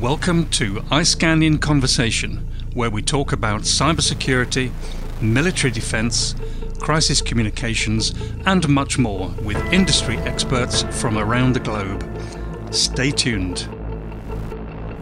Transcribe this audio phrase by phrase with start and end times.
[0.00, 4.70] Welcome to iScan in Conversation, where we talk about cybersecurity,
[5.22, 6.34] military defense,
[6.80, 8.12] crisis communications,
[8.44, 12.04] and much more with industry experts from around the globe.
[12.70, 13.66] Stay tuned.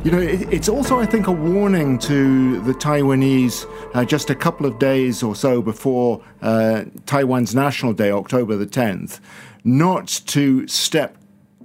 [0.04, 3.66] You know, it's also, I think, a warning to the Taiwanese
[3.96, 8.66] uh, just a couple of days or so before uh, Taiwan's National Day, October the
[8.66, 9.18] 10th,
[9.64, 11.16] not to step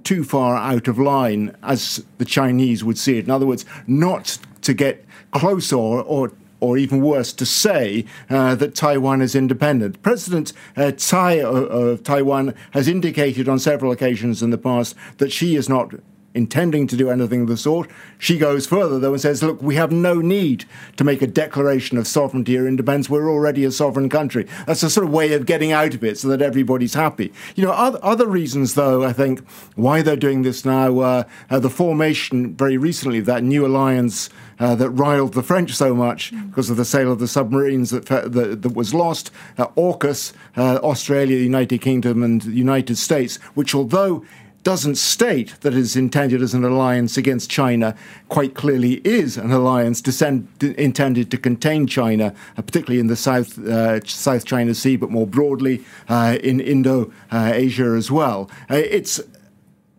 [0.04, 3.24] too far out of line as the Chinese would see it.
[3.24, 8.54] In other words, not to get closer or, or or even worse, to say uh,
[8.54, 10.02] that Taiwan is independent.
[10.02, 15.32] President uh, Tsai of, of Taiwan has indicated on several occasions in the past that
[15.32, 15.94] she is not
[16.32, 17.90] intending to do anything of the sort.
[18.18, 20.64] She goes further, though, and says, look, we have no need
[20.96, 23.10] to make a declaration of sovereignty or independence.
[23.10, 24.46] We're already a sovereign country.
[24.66, 27.32] That's a sort of way of getting out of it so that everybody's happy.
[27.56, 31.58] You know, other, other reasons, though, I think, why they're doing this now, uh, uh,
[31.58, 34.30] the formation very recently of that new alliance.
[34.60, 38.04] Uh, that riled the French so much because of the sale of the submarines that
[38.04, 39.30] that, that was lost.
[39.56, 44.22] Uh, AUKUS, uh, Australia, United Kingdom, and United States, which although
[44.62, 47.94] doesn't state that it is intended as an alliance against China,
[48.28, 53.58] quite clearly is an alliance descend, intended to contain China, uh, particularly in the South,
[53.58, 58.50] uh, South China Sea, but more broadly uh, in Indo uh, Asia as well.
[58.70, 59.20] Uh, it's,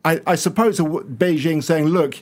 [0.06, 2.22] I, I suppose, Beijing saying, look,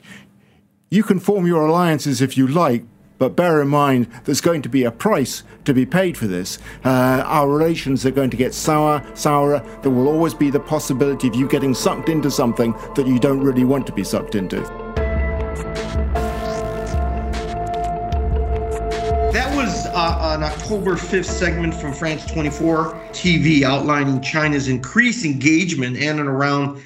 [0.90, 2.84] you can form your alliances if you like,
[3.20, 6.58] but bear in mind, there's going to be a price to be paid for this.
[6.84, 9.64] Uh, our relations are going to get sour, sourer.
[9.84, 13.42] There will always be the possibility of you getting sucked into something that you don't
[13.42, 14.62] really want to be sucked into.
[19.32, 25.98] That was uh, an October 5th segment from France 24 TV outlining China's increased engagement
[25.98, 26.82] in and around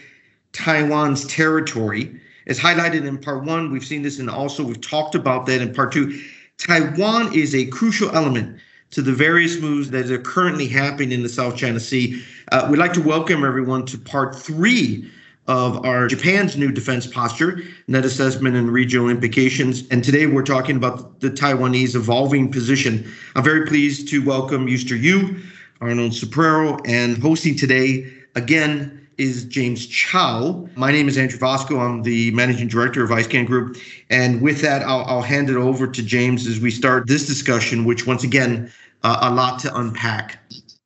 [0.52, 3.72] Taiwan's territory as highlighted in part one.
[3.72, 6.20] We've seen this and also we've talked about that in part two.
[6.58, 8.60] Taiwan is a crucial element
[8.92, 12.24] to the various moves that are currently happening in the South China Sea.
[12.52, 15.10] Uh, we'd like to welcome everyone to part three
[15.48, 19.84] of our Japan's new defense posture, net assessment and regional implications.
[19.90, 23.12] And today we're talking about the Taiwanese evolving position.
[23.36, 25.42] I'm very pleased to welcome Euster Yu,
[25.82, 30.68] Arnold Sobrero, and hosting today again is James Chow.
[30.76, 31.80] My name is Andrew Vasco.
[31.80, 33.78] I'm the managing director of iScan Group.
[34.10, 37.86] And with that, I'll, I'll hand it over to James as we start this discussion,
[37.86, 38.72] which once again,
[39.04, 40.40] uh, a lot to unpack.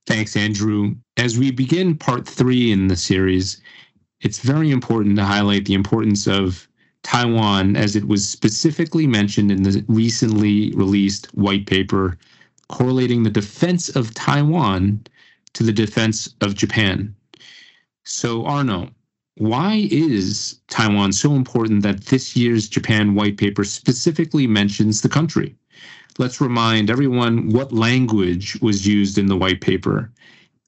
[0.06, 0.96] Thanks, Andrew.
[1.18, 3.62] As we begin part three in the series,
[4.22, 6.68] it's very important to highlight the importance of
[7.04, 12.18] Taiwan as it was specifically mentioned in the recently released white paper
[12.70, 15.02] correlating the defense of Taiwan
[15.54, 17.16] to the defense of Japan.
[18.10, 18.90] So, Arno,
[19.36, 25.58] why is Taiwan so important that this year's Japan white paper specifically mentions the country?
[26.18, 30.10] Let's remind everyone what language was used in the white paper.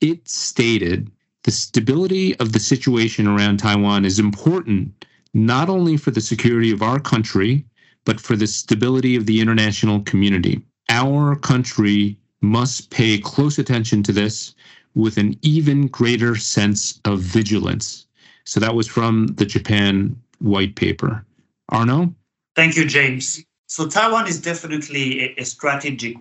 [0.01, 1.09] It stated
[1.43, 6.81] the stability of the situation around Taiwan is important not only for the security of
[6.81, 7.65] our country,
[8.03, 10.61] but for the stability of the international community.
[10.89, 14.55] Our country must pay close attention to this
[14.99, 18.05] with an even greater sense of vigilance.
[18.43, 21.25] So that was from the Japan white paper.
[21.69, 22.13] Arno?
[22.55, 23.43] Thank you, James.
[23.67, 26.17] So Taiwan is definitely a, strategic,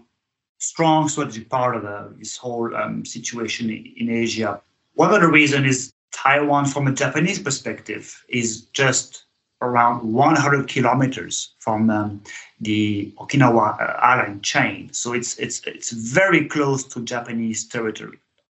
[0.59, 4.61] strong strategic part of the, this whole um, situation in Asia.
[4.95, 9.25] One of the reasons is Taiwan, from a Japanese perspective, is just
[9.63, 12.23] around 100 kilometers from um,
[12.61, 14.93] the Okinawa uh, island chain.
[14.93, 18.19] So it's it's it's very close to Japanese territory.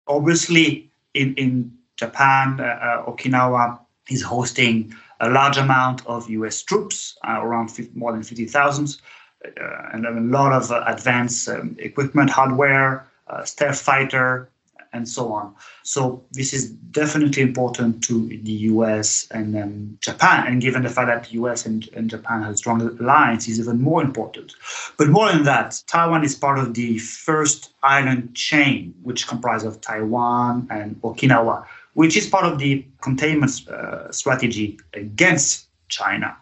[0.09, 7.17] Obviously, in, in Japan, uh, uh, Okinawa is hosting a large amount of US troops,
[7.27, 8.97] uh, around 50, more than 50,000,
[9.45, 9.51] uh,
[9.93, 14.51] and a lot of advanced um, equipment, hardware, uh, stealth fighter,
[14.93, 15.55] and so on.
[15.83, 20.47] So this is definitely important to the US and um, Japan.
[20.47, 23.81] And given the fact that the US and, and Japan have strong alliance, is even
[23.81, 24.55] more important.
[24.97, 29.81] But more than that, Taiwan is part of the first island chain, which comprises of
[29.81, 36.37] Taiwan and Okinawa, which is part of the containment uh, strategy against China.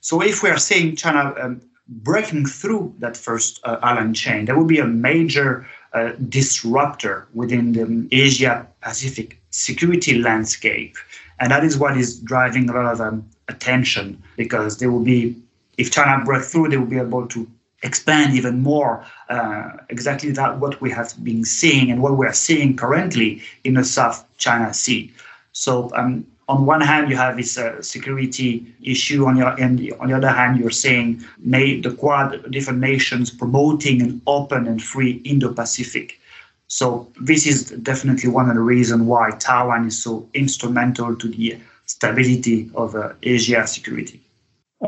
[0.00, 4.56] So if we are seeing China um, breaking through that first uh, island chain, there
[4.56, 10.96] will be a major uh, disruptor within the Asia Pacific security landscape.
[11.40, 15.36] And that is what is driving a lot of um, attention because they will be,
[15.76, 17.46] if China breaks through, they will be able to
[17.82, 22.32] expand even more uh, exactly that what we have been seeing and what we are
[22.32, 25.12] seeing currently in the South China Sea.
[25.52, 29.26] So um, on one hand, you have this uh, security issue.
[29.26, 34.02] On your and on the other hand, you're saying may the Quad different nations promoting
[34.02, 36.18] an open and free Indo-Pacific.
[36.66, 41.58] So this is definitely one of the reasons why Taiwan is so instrumental to the
[41.86, 44.20] stability of uh, Asia security.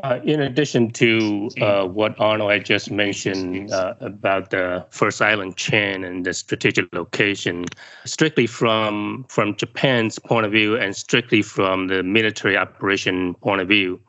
[0.02, 5.56] Uh, in addition to uh, what Arnold had just mentioned uh, about the first island
[5.56, 7.64] chain and the strategic location,
[8.04, 13.68] strictly from from Japan's point of view and strictly from the military operation point of
[13.68, 14.00] view,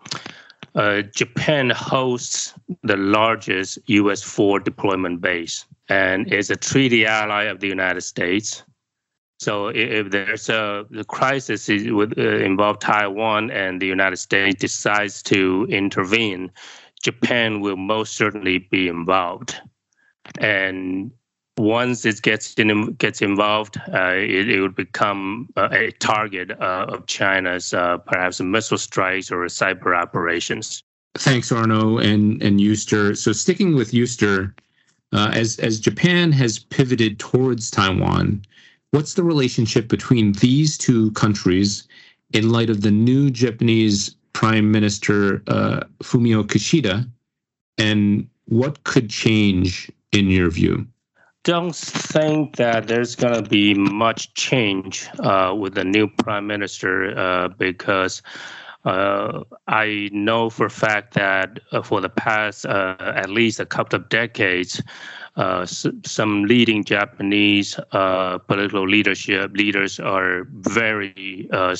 [0.73, 4.23] uh, Japan hosts the largest U.S.
[4.23, 8.63] forward deployment base and is a treaty ally of the United States.
[9.39, 15.21] So if there's a the crisis would uh, involve Taiwan and the United States decides
[15.23, 16.51] to intervene,
[17.03, 19.59] Japan will most certainly be involved.
[20.39, 21.11] And
[21.57, 26.85] once it gets in, gets involved, uh, it, it would become uh, a target uh,
[26.89, 30.81] of China's uh, perhaps missile strikes or cyber operations.
[31.17, 33.17] Thanks, Arno and and Euster.
[33.17, 34.53] So sticking with Euster,
[35.13, 38.41] uh, as as Japan has pivoted towards Taiwan
[38.95, 41.85] What's the relationship between these two countries
[42.31, 47.05] in light of the new Japanese Prime Minister uh, Fumio Kishida,
[47.77, 50.87] and what could change in your view?
[51.43, 57.19] Don't think that there's going to be much change uh, with the new prime minister
[57.19, 58.21] uh, because
[58.85, 63.65] uh, I know for a fact that uh, for the past uh, at least a
[63.65, 64.81] couple of decades,
[65.35, 71.75] uh, some leading Japanese uh, political leadership leaders are very uh,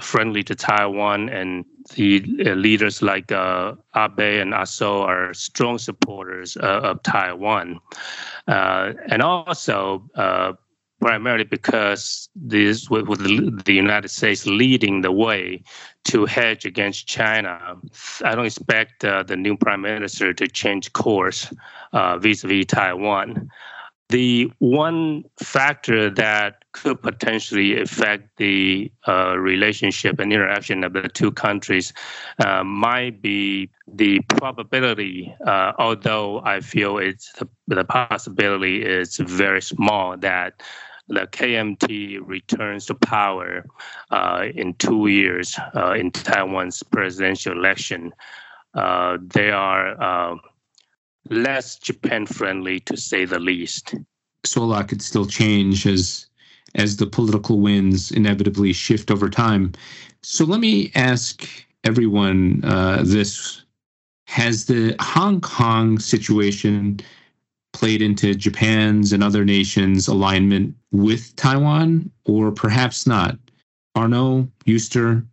[0.00, 2.20] friendly to Taiwan, and the
[2.54, 7.78] leaders like Abe and Aso are strong supporters of Taiwan,
[8.46, 10.02] and also
[11.00, 13.06] primarily because this with,
[13.64, 15.62] the United States leading the way
[16.04, 17.76] to hedge against China.
[18.24, 21.52] I don't expect uh, the new prime minister to change course
[21.92, 23.50] uh, vis-a-vis Taiwan.
[24.10, 31.30] The one factor that could potentially affect the uh, relationship and interaction of the two
[31.30, 31.92] countries
[32.44, 39.62] uh, might be the probability, uh, although I feel it's the, the possibility is very
[39.62, 40.60] small that
[41.10, 43.66] the KMT returns to power
[44.10, 48.12] uh, in two years uh, in Taiwan's presidential election.
[48.74, 50.36] Uh, they are uh,
[51.28, 53.94] less Japan friendly, to say the least.
[54.44, 56.26] So a lot could still change as
[56.76, 59.72] as the political winds inevitably shift over time.
[60.22, 61.48] So let me ask
[61.82, 63.64] everyone uh, this:
[64.28, 67.00] Has the Hong Kong situation
[67.72, 73.38] played into Japan's and other nations' alignment with Taiwan, or perhaps not?
[73.94, 75.26] Arno, Euster,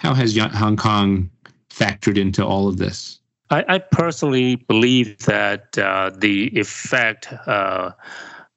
[0.00, 1.30] how has Hong Kong
[1.70, 3.20] factored into all of this?
[3.50, 7.90] I, I personally believe that uh, the effect uh,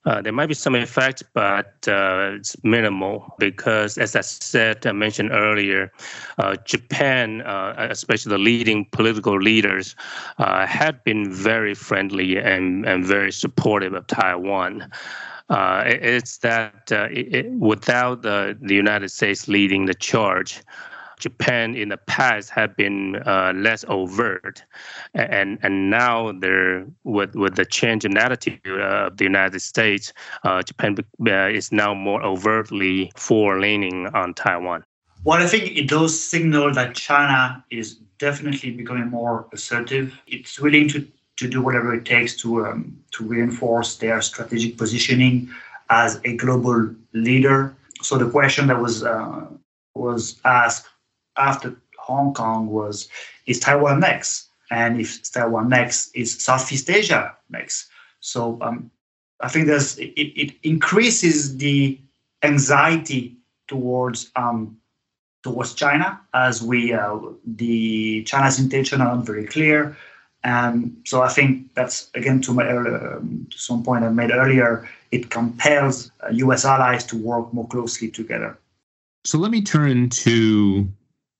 [0.06, 4.92] uh, there might be some effect, but uh, it's minimal because, as I said, I
[4.92, 5.92] mentioned earlier,
[6.38, 9.96] uh, Japan, uh, especially the leading political leaders,
[10.40, 14.92] uh, have been very friendly and, and very supportive of Taiwan.
[15.50, 20.62] It's that it, without the, the United States leading the charge,
[21.24, 24.62] Japan in the past have been uh, less overt,
[25.14, 30.12] and and now they're with with the change in attitude of the United States,
[30.44, 34.84] uh, Japan uh, is now more overtly for leaning on Taiwan.
[35.24, 40.14] Well, I think it does signal that China is definitely becoming more assertive.
[40.28, 41.08] It's willing to
[41.40, 42.80] to do whatever it takes to um,
[43.12, 45.50] to reinforce their strategic positioning
[45.90, 47.74] as a global leader.
[48.02, 49.48] So the question that was uh,
[49.96, 50.88] was asked
[51.38, 53.10] after Hong Kong was
[53.46, 54.50] is Taiwan next?
[54.72, 57.90] And if Taiwan next, is Southeast Asia next?
[58.20, 58.90] So um,
[59.40, 62.00] I think there's it, it increases the
[62.44, 63.38] anxiety
[63.68, 64.78] towards um,
[65.44, 69.96] towards China as we uh, the China's intention are not very clear.
[70.46, 74.32] And so I think that's again to my earlier, um, to some point I made
[74.32, 74.90] earlier.
[75.12, 76.66] It compels uh, U.S.
[76.66, 78.58] allies to work more closely together.
[79.26, 80.88] So let me turn to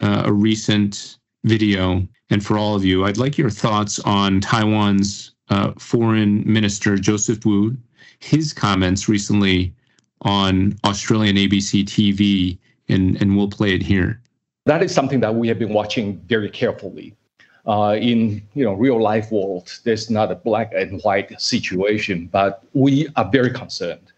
[0.04, 2.06] uh, a recent video.
[2.30, 7.46] And for all of you, I'd like your thoughts on Taiwan's uh, foreign minister, Joseph
[7.46, 7.78] Wu,
[8.20, 9.74] his comments recently
[10.22, 12.58] on Australian ABC TV,
[12.90, 14.22] and, and we'll play it here.
[14.66, 17.16] That is something that we have been watching very carefully.
[17.66, 22.62] Uh, in you know real life world, there's not a black and white situation, but
[22.74, 24.12] we are very concerned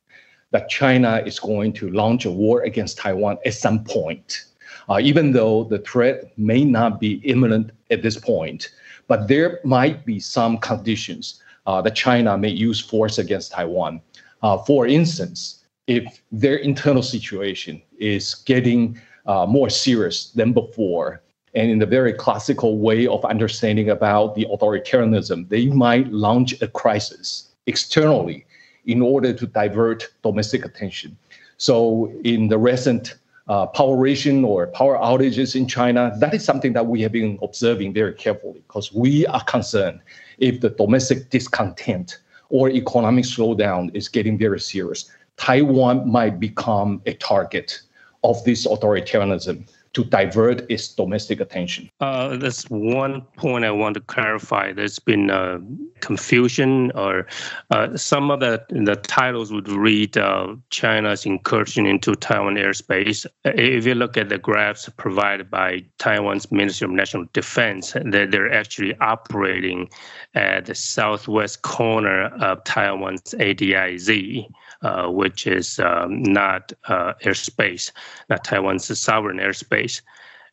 [0.50, 4.46] that China is going to launch a war against Taiwan at some point.
[4.90, 8.70] Uh, even though the threat may not be imminent at this point.
[9.08, 14.02] But there might be some conditions uh, that China may use force against Taiwan.
[14.42, 19.00] Uh, for instance, if their internal situation is getting
[19.48, 21.22] more serious than before,
[21.56, 26.68] and in the very classical way of understanding about the authoritarianism, they might launch a
[26.68, 28.46] crisis externally
[28.86, 31.18] in order to divert domestic attention.
[31.58, 33.16] So, in the recent
[33.48, 37.38] uh, power ration or power outages in China, that is something that we have been
[37.42, 40.00] observing very carefully because we are concerned
[40.40, 45.12] if the domestic discontent or economic slowdown is getting very serious.
[45.38, 47.82] Taiwan might become a target
[48.24, 51.90] of this authoritarianism to divert its domestic attention.
[52.02, 54.74] Uh, there's one point I want to clarify.
[54.74, 55.60] There's been uh,
[56.02, 57.28] confusion, or
[57.72, 63.26] uh, some of the the titles would read uh, China's incursion into Taiwan airspace.
[63.46, 68.54] If you look at the graphs provided by Taiwan's Ministry of National Defense, they're, they're
[68.54, 69.90] actually operating
[70.34, 74.46] at the southwest corner of Taiwan's ADIZ.
[74.86, 77.92] Uh, which is um, not uh, airspace,
[78.30, 80.04] not Taiwan's sovereign airspace.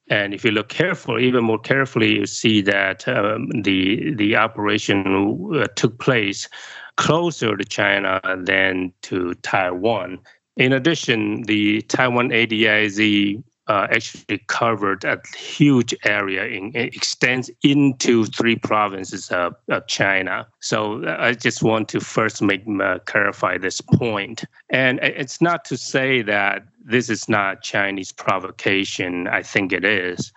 [0.09, 4.99] And if you look carefully, even more carefully, you see that um, the the operation
[5.55, 6.49] uh, took place
[6.97, 10.19] closer to China than to Taiwan.
[10.57, 18.57] In addition, the Taiwan ADIZ uh, actually covered a huge area in extends into three
[18.57, 20.47] provinces of, of China.
[20.61, 24.45] So uh, I just want to first make uh, clarify this point.
[24.69, 29.26] And it's not to say that this is not Chinese provocation.
[29.26, 30.33] I think it is,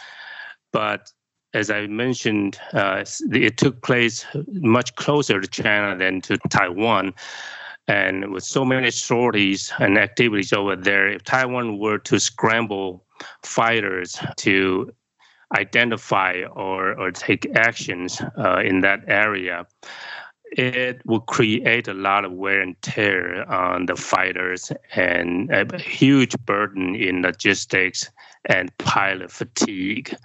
[0.71, 1.11] but
[1.53, 7.13] as I mentioned, uh, it took place much closer to China than to Taiwan.
[7.87, 13.04] And with so many sorties and activities over there, if Taiwan were to scramble
[13.43, 14.91] fighters to
[15.55, 19.65] identify or, or take actions uh, in that area,
[20.51, 26.35] it will create a lot of wear and tear on the fighters and a huge
[26.45, 28.09] burden in logistics
[28.45, 30.15] and pilot fatigue.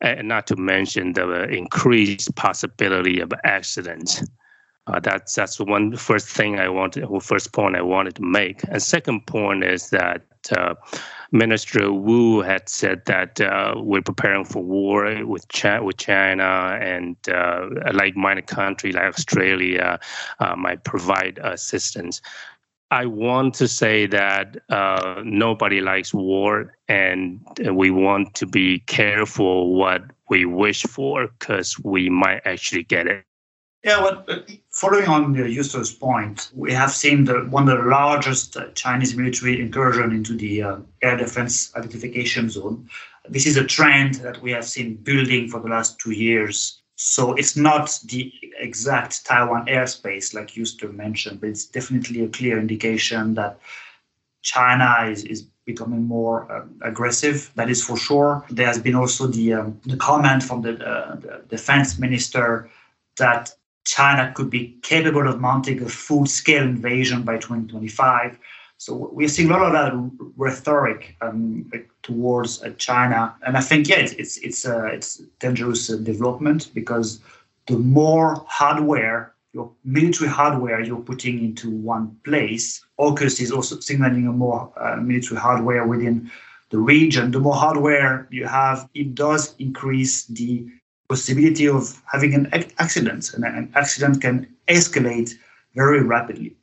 [0.00, 4.24] And not to mention the increased possibility of accidents.
[4.86, 8.62] Uh, that's that's one first thing I wanted, first point I wanted to make.
[8.64, 10.74] And second point is that uh,
[11.32, 17.16] Minister Wu had said that uh, we're preparing for war with China, with China and
[17.28, 19.98] uh, a like-minded country like Australia
[20.40, 22.20] uh, might provide assistance.
[22.92, 27.40] I want to say that uh, nobody likes war, and
[27.72, 33.24] we want to be careful what we wish for because we might actually get it.
[33.84, 34.24] Yeah, well,
[34.80, 40.10] following on Eustace's point, we have seen the, one of the largest Chinese military incursion
[40.10, 42.88] into the uh, air defense identification zone.
[43.28, 46.80] This is a trend that we have seen building for the last two years.
[46.96, 52.58] So it's not the exact Taiwan airspace, like Eustace mentioned, but it's definitely a clear
[52.58, 53.58] indication that
[54.40, 57.52] China is, is becoming more uh, aggressive.
[57.54, 58.46] That is for sure.
[58.48, 62.70] There has been also the, um, the comment from the, uh, the defense minister
[63.18, 68.38] that China could be capable of mounting a full scale invasion by 2025.
[68.76, 71.70] So we're seeing a lot of that rhetoric um,
[72.02, 76.70] towards uh, China, and I think yeah, it's it's it's, uh, it's dangerous uh, development
[76.72, 77.20] because
[77.66, 82.82] the more hardware, your military hardware, you're putting into one place.
[82.98, 86.30] AUKUS is also signaling a more uh, military hardware within
[86.70, 87.32] the region.
[87.32, 90.66] The more hardware you have, it does increase the
[91.10, 92.48] possibility of having an
[92.78, 95.32] accident, and an accident can escalate
[95.74, 96.56] very rapidly.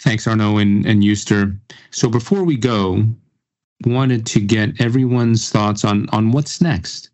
[0.00, 1.48] Thanks, Arnaud and, and Eustace.
[1.90, 3.04] So before we go,
[3.86, 7.10] wanted to get everyone's thoughts on on what's next.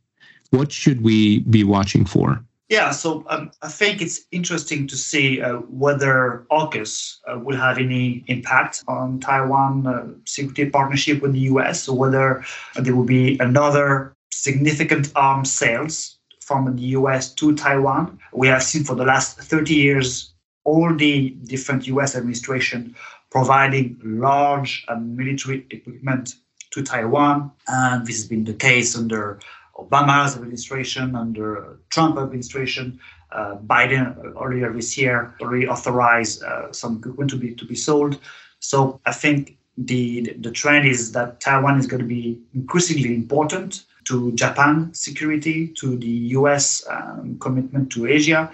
[0.51, 2.45] What should we be watching for?
[2.69, 7.77] Yeah, so um, I think it's interesting to see uh, whether AUKUS uh, will have
[7.79, 12.45] any impact on Taiwan uh, security partnership with the US, or whether
[12.77, 18.19] there will be another significant arms sales from the US to Taiwan.
[18.33, 20.33] We have seen for the last 30 years
[20.65, 22.95] all the different US administration
[23.31, 26.35] providing large uh, military equipment
[26.71, 27.51] to Taiwan.
[27.69, 29.41] And this has been the case under
[29.77, 33.01] Obama's administration, under Trump administration.
[33.31, 34.05] Uh, Biden
[34.41, 38.19] earlier this year already authorized uh, some equipment to be to be sold.
[38.61, 43.85] So I think the the trend is that Taiwan is going to be increasingly important
[44.05, 48.51] to Japan security, to the US um, commitment to Asia.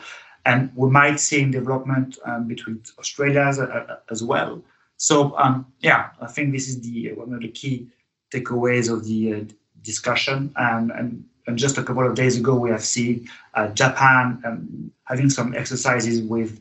[0.47, 4.63] And we might see in development um, between Australia as, uh, as well.
[4.97, 7.89] So um, yeah, I think this is the one of the key
[8.33, 9.41] takeaways of the uh,
[9.83, 10.53] discussion.
[10.57, 14.91] And, and, and, just a couple of days ago, we have seen uh, Japan um,
[15.05, 16.61] having some exercises with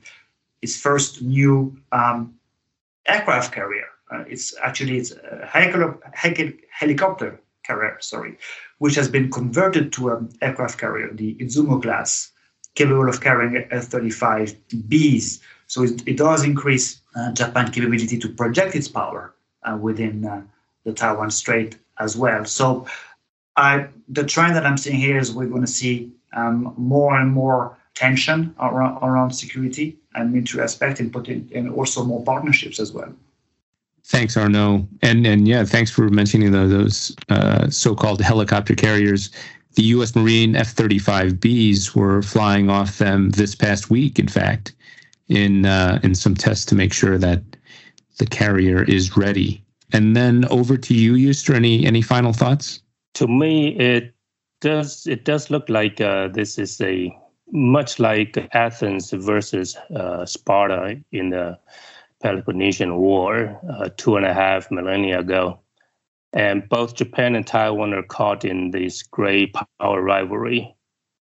[0.62, 2.36] its first new um,
[3.06, 3.88] aircraft carrier.
[4.12, 5.46] Uh, it's actually it's a
[6.72, 8.38] helicopter carrier, sorry,
[8.80, 12.32] which has been converted to an aircraft carrier, the Izumo class,
[12.76, 15.42] capable of carrying F-35Bs.
[15.68, 19.34] So it, it does increase uh, Japan's capability to project its power
[19.64, 20.42] uh, within uh,
[20.86, 22.46] the Taiwan Strait as well.
[22.46, 22.88] So
[23.58, 27.32] I, the trend that I'm seeing here is we're going to see um, more and
[27.32, 32.80] more tension around, around security and military aspect and, put in, and also more partnerships
[32.80, 33.12] as well.
[34.08, 39.30] Thanks, Arnaud, and and yeah, thanks for mentioning the, those uh, so-called helicopter carriers.
[39.76, 40.16] The U.S.
[40.16, 44.18] Marine F-35Bs were flying off them this past week.
[44.18, 44.74] In fact,
[45.28, 47.44] in uh, in some tests to make sure that
[48.18, 49.62] the carrier is ready.
[49.92, 51.54] And then over to you, Euster.
[51.54, 52.82] Any any final thoughts?
[53.16, 54.14] To me, it
[54.62, 57.14] does it does look like uh, this is a
[57.52, 61.60] much like Athens versus uh, Sparta in the
[62.22, 65.60] Peloponnesian War uh, two and a half millennia ago.
[66.34, 70.76] And both Japan and Taiwan are caught in this great power rivalry.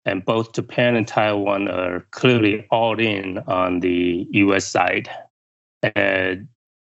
[0.05, 5.11] And both Japan and Taiwan are clearly all in on the US side.
[5.83, 6.49] And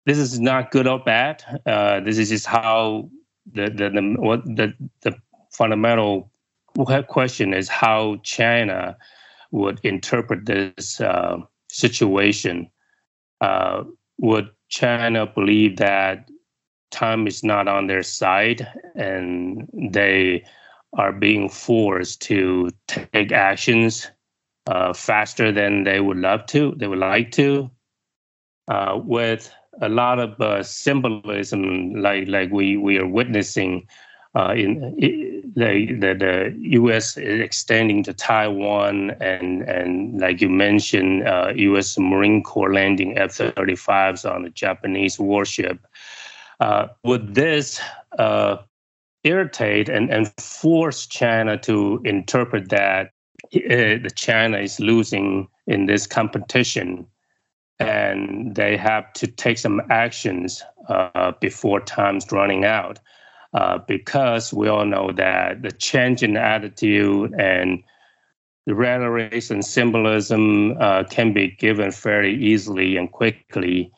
[0.06, 1.44] this is not good or bad.
[1.66, 3.10] Uh, this is just how
[3.52, 4.72] the, the, the, what the,
[5.02, 5.14] the
[5.50, 6.30] fundamental
[7.08, 8.96] question is how China
[9.50, 11.36] would interpret this uh,
[11.68, 12.70] situation
[13.42, 13.84] uh,
[14.18, 16.30] would China believe that
[16.90, 20.44] time is not on their side and they
[20.96, 24.10] are being forced to take actions
[24.66, 27.70] uh, faster than they would love to, they would like to,
[28.68, 33.86] uh, with a lot of uh, symbolism, like like we we are witnessing
[34.36, 34.94] uh, in
[35.54, 37.16] the, the, the U.S.
[37.16, 41.98] extending to Taiwan, and and like you mentioned, uh, U.S.
[41.98, 45.78] Marine Corps landing F-35s on a Japanese warship.
[46.60, 47.80] Uh, would this
[48.18, 48.56] uh,
[49.24, 53.12] irritate and, and force China to interpret that
[53.54, 57.06] uh, China is losing in this competition,
[57.78, 62.98] and they have to take some actions uh, before time's running out?
[63.54, 67.82] Uh, because we all know that the change in attitude and
[68.66, 73.92] the rhetoric and symbolism uh, can be given very easily and quickly,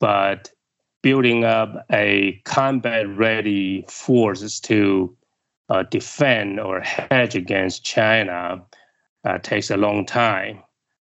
[0.00, 0.50] but
[1.02, 5.16] building up a combat ready force to
[5.68, 8.62] uh, defend or hedge against China
[9.24, 10.62] uh, takes a long time.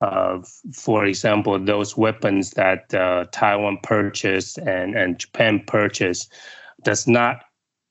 [0.00, 0.38] Uh,
[0.72, 6.32] for example, those weapons that uh, Taiwan purchased and, and Japan purchased
[6.82, 7.45] does not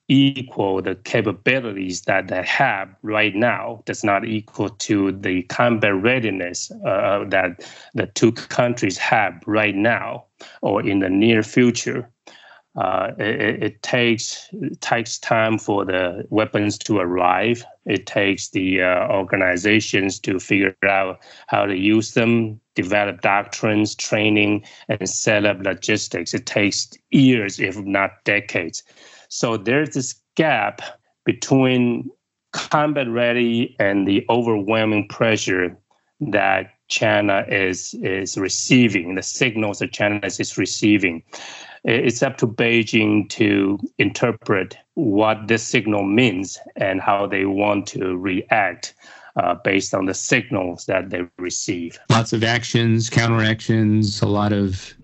[0.08, 6.70] equal the capabilities that they have right now does not equal to the combat readiness
[6.86, 10.24] uh, that the two countries have right now
[10.62, 12.08] or in the near future.
[12.76, 17.64] Uh, it, it, takes it takes time for the weapons to arrive.
[17.86, 24.66] It takes the uh, organizations to figure out how to use them, develop doctrines, training,
[24.90, 26.34] and set up logistics.
[26.34, 28.82] It takes years, if not decades.
[29.28, 30.80] So there's this gap
[31.24, 32.10] between
[32.52, 35.76] combat ready and the overwhelming pressure
[36.20, 41.22] that China is is receiving, the signals that China is receiving.
[41.84, 48.16] It's up to Beijing to interpret what this signal means and how they want to
[48.16, 48.94] react
[49.36, 51.98] uh, based on the signals that they receive.
[52.10, 54.94] Lots of actions, counteractions, a lot of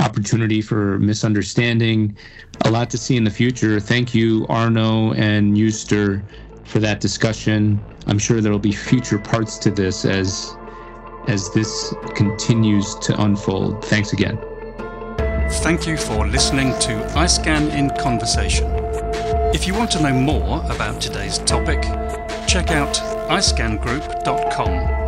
[0.00, 2.16] opportunity for misunderstanding.
[2.64, 3.80] A lot to see in the future.
[3.80, 6.22] Thank you, Arno and Euster,
[6.64, 7.80] for that discussion.
[8.06, 10.56] I'm sure there will be future parts to this as
[11.28, 13.84] as this continues to unfold.
[13.84, 14.38] Thanks again.
[15.62, 18.66] Thank you for listening to iScan in Conversation.
[19.54, 21.82] If you want to know more about today's topic,
[22.46, 22.94] check out
[23.28, 25.06] iscangroup.com.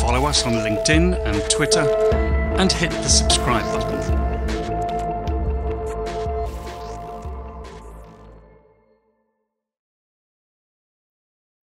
[0.00, 1.86] Follow us on LinkedIn and Twitter
[2.58, 3.85] and hit the subscribe button.